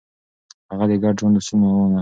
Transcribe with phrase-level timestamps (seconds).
[0.71, 1.89] هغه د ګډ ژوند اصول ومنل.